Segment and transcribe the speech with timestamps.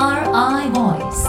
[0.00, 1.28] NRI Voice.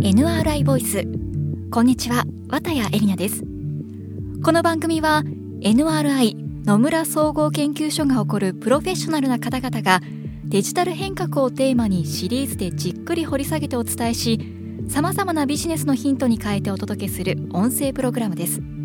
[0.00, 1.04] NRI ボイス
[1.70, 3.44] こんにちは綿谷エリナです。
[4.42, 5.22] この番組は
[5.60, 10.00] NRI 野村総合研究所が誇るプロフェッショナルな方々が
[10.46, 14.38] デジタル変革をテーマにシリーズでじっくり掘り下げてお伝えし
[14.88, 18.79] さまざまなビジネスのヒントに変えてお届けする音声プログラムです。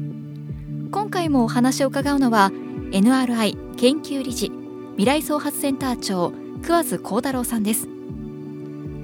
[0.95, 2.51] 今回もお話を伺うのは
[2.91, 4.49] NRI 研究理事
[4.91, 6.31] 未来創発センター長
[6.63, 7.89] 桑津幸太郎さんです。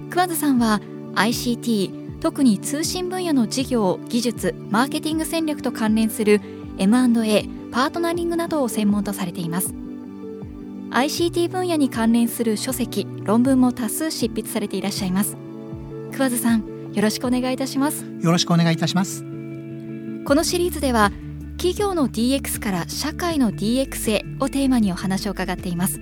[0.09, 0.79] 桑津さんは
[1.15, 6.39] ICT 特に通信分野の事業技術マーケティング戦略と関連する
[6.77, 9.73] M&A パートナリングなどを専門とされています。
[10.91, 15.35] ICT 分野に関連する書籍論文も多数執筆されていらっしゃいます。
[16.13, 18.05] 桑津さんよろしくお願いいたします。
[18.21, 19.25] よろしくお願いいたします。
[20.23, 21.11] このシリーズでは
[21.61, 26.01] 企業の DX から社会の DX へをテーマにお話を伺っています。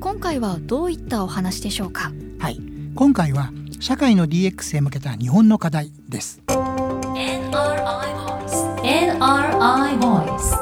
[0.00, 2.10] 今回はどういったお話でしょうか？
[2.40, 2.60] はい。
[2.96, 6.42] 今回は社会の DX へ向けた日本の課題です。
[6.48, 10.56] NRI Voice NRI Voice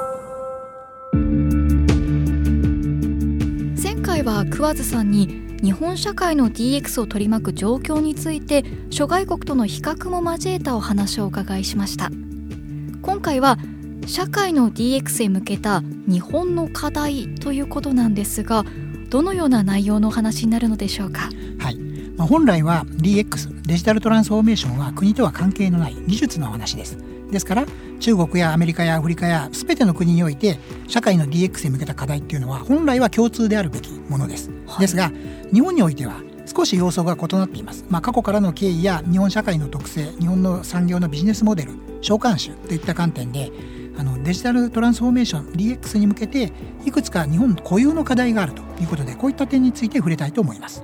[3.83, 12.11] 前回は桑津さんに日本社会の DX を取り巻く状況について諸外国との比較も交えたお話をお伺いしました。
[13.01, 13.57] 今回は
[14.07, 18.65] 社会の DX へ向けた日本の課題ということなんですが
[19.09, 21.31] どのような内容のお話になるのでしょうか？
[21.59, 21.79] はい、
[22.17, 26.99] まあ、本来は DX デジタルトランスフォーメーションは国とは関係のない技術の話です。
[27.31, 27.67] ですから
[28.01, 34.81] 中国やアメリカやアフリカや全ての国において社会の DX へ向けた課題っていうのは本来は共通であるべきものです、はい。
[34.81, 35.13] ですが
[35.53, 43.53] 日本においては少し様相が異なっています、まあ、過去からの経緯や日本社会の特性日本の産業のビジネスモデル召喚種といった観点で
[44.01, 46.51] あのデジタルトランスフォーメーション DX に向けて
[46.87, 50.83] いくつか日本固有の課題があるということでこういった点について触れたいと思います。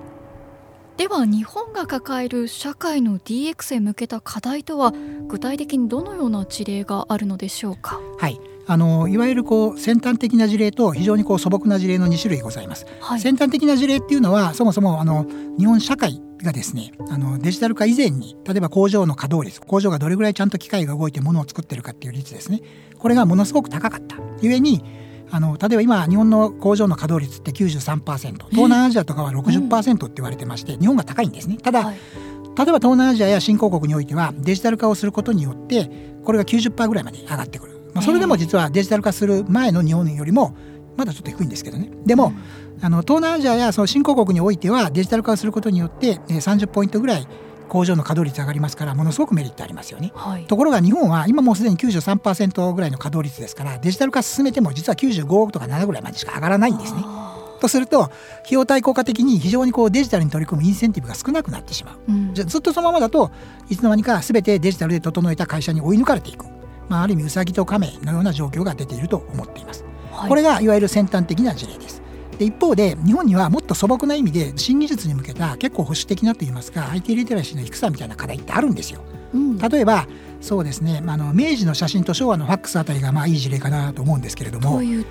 [0.99, 4.93] では日本が抱える社会の DX へ向けた課題とは
[5.29, 8.01] 具体的にどのような事例があるのでしょうか？
[8.19, 8.39] はい、
[8.69, 12.87] あのいわゆるこう先端的な事例と非常にこう素朴な事例の2種類ございます。
[13.01, 13.21] はい。
[13.21, 15.27] 先端的な事例っていうのはそもそもあの
[15.59, 22.61] 日本社会がですねあのデジタル化以前に例えば工場の稼働率工場がどれぐらいちゃんと機械が動いて物を作ってるかっていう率ですね。
[22.99, 24.83] これがものすごく高かったゆえに
[25.31, 31.57] あの例えば今日本の工場の稼働率って93%東南アジアとかは60%って言われてまして日本が高いんですね。
[31.57, 31.95] ただ、はい。
[31.95, 35.91] 例えば東南アジアや新興国においてはデジタル化をすることによって
[36.25, 40.57] これが90%ぐらいまで上がってくる、まあ、それでも実はデジタル化する前の日本よりも
[40.97, 42.33] まだちょっと低いんですけどねでも、
[42.81, 47.27] あの東南アジアやその新興国においてはデジタル化をすることによってえー30ポイントぐらい
[47.69, 50.13] 工場の稼働率上がりますからものすごくメリットありますよね。
[50.15, 57.01] はいところが日本は今もうすでに93%ぐらいの稼働率ですからデジタル化進めても実は95とか7ぐらいまでしか上がらないんですね。
[57.05, 58.15] あとすると費
[58.51, 62.11] 用対効果的に非常にこうデジタルに取り組むインセンティブが少なくなってしまう。
[62.11, 63.31] ーうんじゃあずっとそのままだと
[63.69, 66.47] いつの間にか全てデジタルで整えた会社に追い抜かれていく、
[66.89, 69.85] まあ、ある意味ウサギとカメのような状況が出ていると思っています。
[70.13, 72.03] はいこれがいわゆる先端的な事例です。
[72.39, 79.01] で一方で日本にはもっと素朴な意味で新技術に向けた結構保守的なといいますか IT リテラシーの低さみたいな課題ってあるんですよ。
[79.33, 80.07] うん例えば
[80.41, 85.03] そうですね、まあ、あの明治の写真と昭和のファックスあたりがまあいい事例かなと思うんですけれども明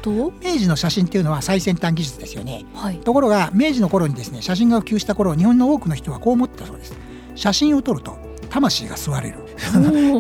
[0.58, 2.66] 治の写真っていうのは最先端技術ですよね。
[2.74, 6.96] はいところが明治の頃にですね写真が普及した頃日本の多くの人はこう思ってたそうです
[7.36, 8.18] 写真を撮ると
[8.50, 9.40] 魂が吸われる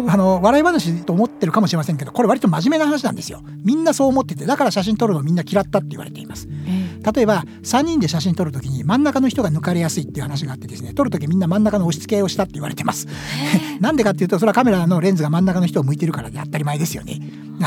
[0.08, 3.42] あの笑い話と思ってるかもしれませんけどこれ割と真面目な話なんですよ。
[3.64, 6.48] みんなそう思っててだから写真撮るのをみんな嫌ったって言われています。
[6.68, 13.08] え例えば3人で写真撮るときに真ん中の人が抜かれやすいっていう話があってですね撮るときみんな真ん中の押し付けをしたって言われてます。
[13.08, 17.22] ー なんでかっていうとそれはカメラのレンズが真ん中の人を向いてるからで当たり前ですよね。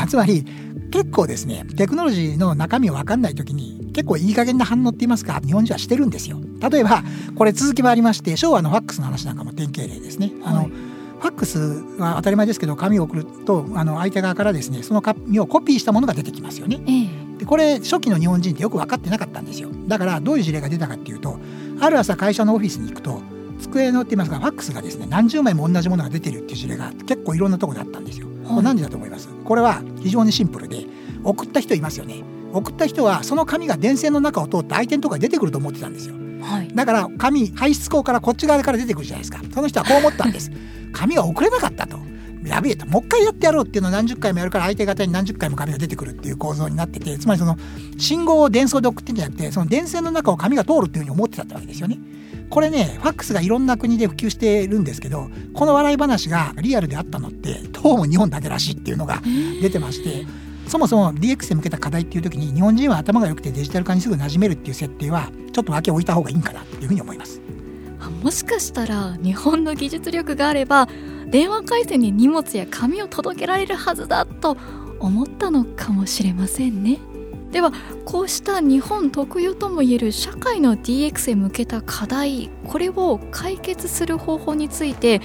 [0.07, 0.45] つまり
[0.91, 6.39] 結構ですねテクノロジーの中身を分かんない時に結構いい加減な反応って言いますか日本人はしてるんですよ。
[6.69, 7.03] 例えば
[7.35, 10.31] これ続きもありまして昭和のファックスの話なんかも典型例ですね。
[10.43, 10.71] あの、はい
[11.19, 11.59] ファックス
[11.99, 21.39] は当たり前ですけど紙を送るとあの相手側からですねその紙をコピーしたものが出てきますよねええでこれ初期の日本人ってよく分かってなかったんですよだからどういう事例が出たかっていうと
[21.79, 23.21] ある朝会社のオフィスに行くと
[23.59, 28.27] 机のって言いますかファックスがですね何十枚も同じものが出てるっていう事例が結構いろんなところであったんですよ。
[28.47, 29.27] これ何でだと思います？
[29.45, 30.85] これは非常にシンプルで
[31.23, 32.23] 送った人いますよね。
[32.53, 36.15] 送った人はその紙が電線の中を通って相手のところに出てくると思ってたんですよ。
[36.41, 36.67] はい。
[36.73, 39.41] だから紙排出口からこっち側から出てくるじゃないですか。
[39.53, 40.51] その人はこう思ったんです。
[40.91, 41.99] 紙が送れなかったと。
[42.45, 47.57] やべえともう一回やってやろうっていうのを何十回もやるから相手方に何十回も紙が出てくるっていう構造になっててつまりその
[47.97, 51.99] 信号を電送で送ってんじゃなくてその電線の中を紙が通るっていうふうに思ってたってわけですよね。
[52.49, 59.21] これねファックスがいろんな国で普及してるんですけどこの笑い話がリアルであったのってどうも日本だけらしいっていうのが
[59.61, 60.25] 出てまして
[60.69, 67.41] そもそも DX へ向けた課題っていう時に日本人は頭が良くてデジタル化にすぐ馴染めるっていう設定はちょっと分け置いた方がいいんかなっていうふうに思います。
[68.23, 70.87] もしかしたら日本の技術力があれば
[71.27, 74.57] 電話回線に荷物や紙を届けられるはずだと
[74.99, 76.99] 思ったのかもしれませんね。
[77.51, 77.73] では
[78.05, 85.19] こうした日本特有ともいえる社会の DX へ向けた課題これを解決する方法について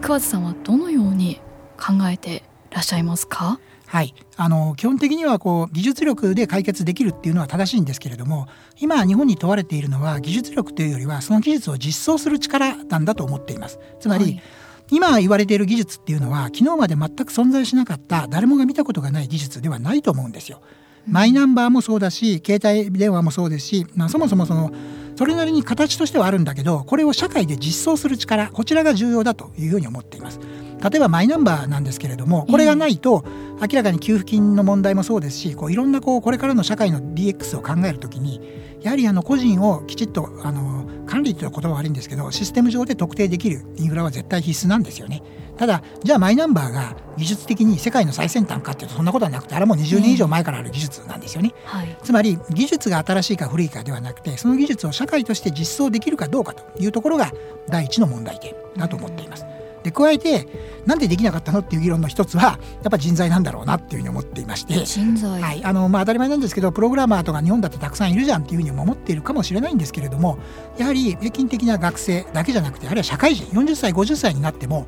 [0.00, 1.40] 桑津さんはどのように
[1.76, 3.58] 考えていらっしゃいますか？
[3.94, 14.42] はいあの基本的にはこう技術力で解決できるっていうのは正しいんですけれども今日本に問われているのは技術力というよりはその技術を実装する力なんだと思っていますつまり、はい
[14.90, 20.60] 今言われている技術っていうのは昨日まで全く存在しなかった誰もが見たことがない技術ではないと思うんですよ。
[21.06, 24.72] マイナンバーもそうだし携帯電話もそうですし、まあ、そもそもその
[25.16, 30.38] それなりに形としてはあるんだけどこれを社会で実装する力こちらが重要だというふうに思っています。
[30.82, 33.24] 例えばマイナンバーなんですけれどもこれがないと
[33.60, 38.40] 明らかに給付金の問題もそうですしこういろんなこうこれからの社会の DX を考えるときに
[38.82, 45.22] やはりあの個人をきちっとあの管理という言葉は悪いんですけどシステム上で特定できるインフラは絶対必須なんですよね。
[45.56, 57.30] ただじゃあマイナンバーが技術的に世界の最先端かっていうとそんなことはなくてあれも20年以上前からある技術なんですよね、はい、つまり技術が新しいか古いかではなくてその技術を社会として実装できるかどうかというところが
[57.68, 59.46] 第一の問題点だと思っています。
[59.84, 60.48] で加えて
[60.86, 64.82] なんでできなかったのっていう議論の一つはやっぱ人材なんだろうなっていうふうに思っていまして。
[64.84, 65.64] 人材、はい。
[65.64, 70.38] あのまあ、当たり前なんですけどプログラマーとか日本だってたくさんいるじゃんっていうふうに思っているかもしれないんですけれども
[70.78, 74.86] やはり平均的な学生だけじゃなくてあるいは社会人40歳50歳になっても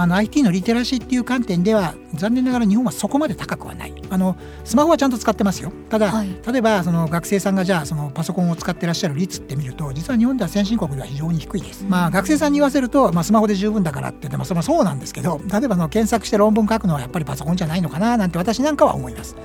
[0.00, 3.94] あの IT のリテラシーっていう観点では残念ながら日本はそこまで高くはない。
[4.08, 5.72] あのスマホはちゃんと使ってますよ。
[5.88, 19.36] ただ、はい、例えばその学生さんがじゃあそのパソコンを使ってらっしゃる率って見ると実は日本では先進国では非常に低いです、うん、まあ学生さんに言わせると、まあ、スマホで十分だからって言ってもそれはそうなんですけど例えばの検索して論文書くのはやっぱりパソコンじゃないのかななんて私なんかは思います。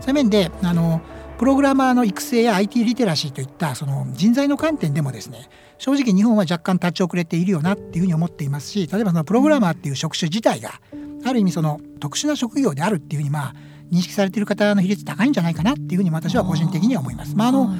[0.00, 1.00] そういう面であの
[1.38, 5.48] プログラマーの育成や IT リテラシーといったその人材の観点でもですね
[5.78, 10.80] 正直日本は若干立ち遅れているよなっていうふうに思っていますし例えばそのプログラマーっていう職種自体が
[11.24, 13.54] ある意味その特殊な職業であるっていうふうにまあ
[13.90, 17.36] 認識されている方の比率高いんじゃないかなっていうふうに私は個人的には思います。
[17.36, 17.70] まああの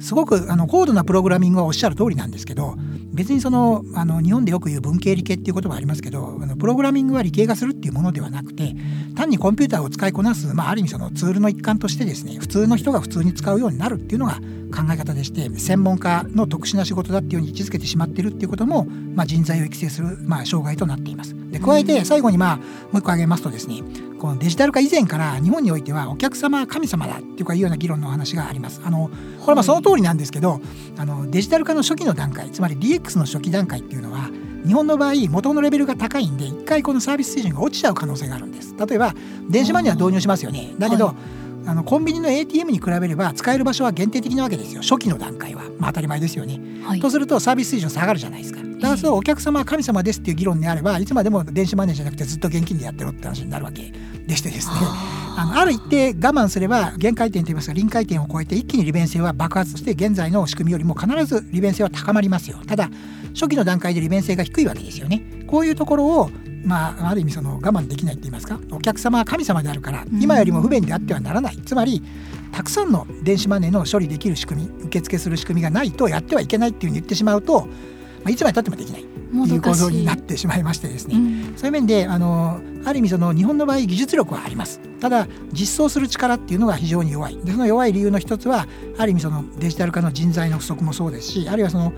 [0.00, 2.76] すごくあの高度なプログラミングはおっしゃる通りなんですけど
[3.12, 8.76] 別にそのあの日本でよく言う文系理系っていう言葉ありますけどあのプログラミングは理系がするっていうものではなくて
[9.14, 18.84] 単にコンピューターを使いこなす、まあ、ある意味そのツールの一環としてですね普通の人が普通に使うようになるっていうのが考え方でして専門家の特殊な仕事だっていうように位置づけてしまってるっていうことも、
[19.14, 21.34] まあ、人材を育成する、まあ、障害となっています。
[21.50, 22.66] で加えて最後にまあもう
[22.98, 23.82] 一個挙げますとですね
[24.26, 28.82] このデジタル化以前から日本においてはお客様は神様だっていうかいうような議論の話があります。
[28.84, 29.08] あの
[29.44, 30.60] これはその通りなんですけど
[30.98, 34.28] あのデジタル化の初期の段階つまり DX の初期段階っていうのは
[34.66, 38.74] 日本の場合元のレベルが高いんで一回このサービス水準が落ちちゃう可能性があるんです。
[38.76, 39.14] 例えば
[39.48, 40.74] 電子マネーは導入しますよね。
[40.76, 44.82] だけど、はいあのコンビニの ATM に比べれば使える場所は限定的なわけですよ。
[44.82, 48.60] 初期の段階は、まあ、当たり前ですよね、はい、とするとサービス水準下がるじゃないですか。
[48.62, 53.92] だからそうお客様は神様ですっていう議論であればいつまでも電子マネーじゃなくてずっと現金でやってろって話になるわけ
[54.26, 54.74] でしてですね。
[55.38, 62.58] あのある一定我慢すれば限界点といいますか臨界点を超えて一気に利便性は爆発して現在の仕組みよりも必ず利便性は高まりますよ。
[62.66, 62.90] ただ
[63.34, 65.22] 初期の段階で利便性が低いわけですよね。
[65.46, 66.30] こういうところを
[66.66, 72.02] まあ、ある意味その我慢できないって言いますかお客様は神様であるから今よりも不便であってはならない、つまり
[72.52, 77.68] たくさんの電子マネーの処理できる仕組み受付する仕組みがないとやってはいけないっていうふうに言ってしまうと、ま
[78.26, 79.02] あ、いつまでたってもできない。
[79.02, 79.56] とい。
[79.56, 84.80] う構造になってしまいましてですね、うん、そういう面であのある意味その日本の場合技術力はあります。
[85.00, 87.36] ただ実装する力っていうのが非常に弱い。
[87.44, 88.66] でその弱い理由の一つは
[88.98, 91.92] ある意味そのデジタル化の人材の不足もそうですしあるいはその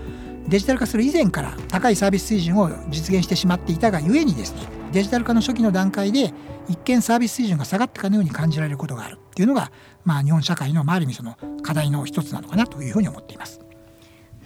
[0.47, 6.33] デジタル化する以前から高いサービス水準を実現してしまっていたがゆえにですねデジタル化の初期の段階で
[6.67, 9.71] 一見サービス水準が下がったかのように感じられることがあるっていうのが、
[10.03, 13.59] まあ、日本社会の、まあ、ある意味その課題の一つなのかなというふうに思っています。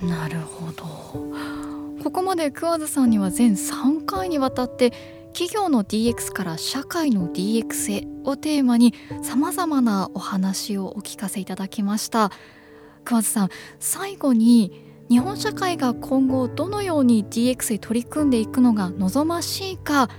[0.02, 0.84] なるほど
[2.04, 4.92] ここまで桑津さんには全3回にわたって
[5.34, 12.32] 企業の DX から社会の DX へをテーマにさまざまなお話をお聞かせいただきました
[13.06, 20.10] 桑津さん最後に日本社会が今後どのように DX へ取り組んでいくのが望ましいか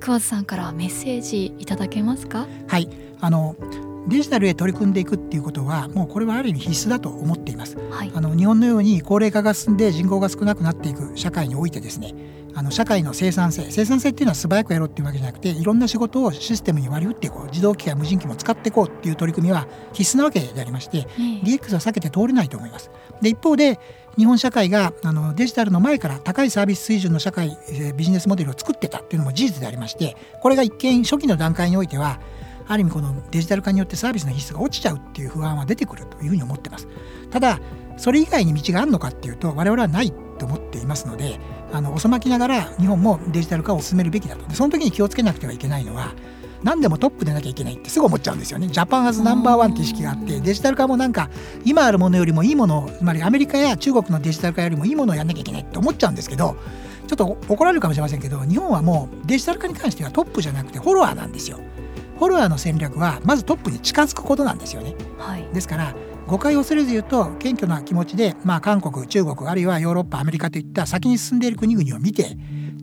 [0.00, 2.46] 桑津さんからメッセージいただけますか？
[2.68, 2.88] はい。
[3.20, 3.56] あの
[4.06, 12.14] デジタルへ取り組んでいくっていうことはもうこれはある意味必須だと思っています、はい、あの日本のように高齢化が進んで人口が少なくなっていく社会においてですね。
[12.54, 13.70] あの社会の生産性。
[13.70, 17.46] 生産性っていうのは素早くやろうっていうわけじゃなくていろんな仕事をシステムに割り振っていこう。
[17.46, 22.90] 自動機や無人機も使っていこうっていう取り組みは必須なわけでありまして、うん、DX は避けて通れないと思います。
[23.20, 23.78] で一方で
[24.18, 32.20] 日本社会があのデジタルの前から高いサービス水準の社会えビジネスモデルを作ってたっていうのも事実でありましてこれが一見初期の段階においては
[32.66, 36.88] ある意味このデジタル化によってサービスの品質が落ちちゃうっていう不安は出てくるというふうに思ってます。
[37.30, 37.60] ただ
[37.96, 41.40] それ以外に道があるのかっていうと我々はないと思っていますので
[41.72, 44.50] あの遅まきながら日本もデジタル化を進めるべきだと。
[44.52, 46.12] その時に気をつけなくてはいけないのは
[46.62, 48.68] 何でもトップでなきゃいけないってすぐ思っちゃうんですよね。
[48.68, 51.30] ジャパンアズナンバーワンって意識があってデジタル化もなんか
[51.64, 56.56] 今あるものよりもいいものつまりアメリカや中国のデジタル化よりもいいものをやんなきゃいけないって思っちゃうんですけど
[57.06, 61.58] ちょっと怒られるかもしれませんけど日本はもうデジタル化に関してはトップじゃなくてフォロワーなんですよ。
[62.18, 64.94] フォロワーの戦略はまずトップに近づくことなんですよね。
[65.18, 65.94] はい、ですから
[66.26, 72.36] 誤解を恐れず言うと謙虚な気持ちで、まあ、韓国中国あるいはヨーロッパアメリカといった先に進んでいる国々を見て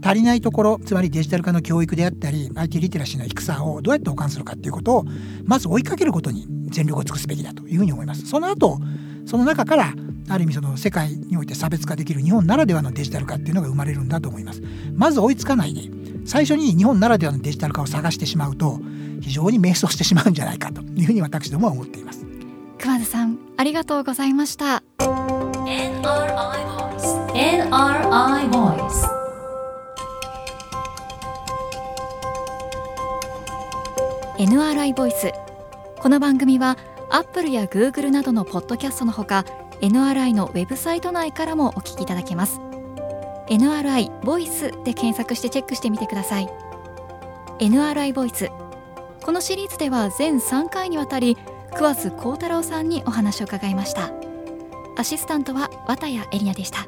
[0.05, 5.05] 足りないところつまりデジタル化の教育であったり IT リテラシーの低さをどうやって補完するかっていうことを
[5.45, 8.27] まず追いかけることに全力を尽くすべきだというふうに思います。
[8.27, 8.79] その後
[9.25, 9.93] その中から
[10.29, 14.61] ある意味その世界において差別化できる日本ならではのデジタル化っていうのが生まれるんだと思います。
[14.93, 15.89] まず追いつかないで
[16.25, 18.79] 最初に日本ならではのデジタル化を探してしまうと
[19.21, 22.25] 非常に迷走してしまうんじゃないかというふうに私どもは思っています
[22.79, 25.95] 熊田さんありがとうございました NRI
[26.93, 29.14] Voice NRI Voice
[34.37, 35.31] NRI ボイス。
[36.01, 36.77] この番組は
[37.09, 39.45] アップルやグーグルなどのポッドキャストのほか
[39.79, 42.59] NRI のウェブサイト内からもお聞きいただけます。
[43.47, 46.49] NRI ボイスで検索してチェックしてみてください。
[47.59, 48.49] NRI ボイス。
[49.23, 51.37] このシリーズでは全3回にわたり
[51.73, 54.11] 桑津幸太郎さんにお話を伺いました。
[54.97, 56.87] アシスタントは綿谷エリナでした。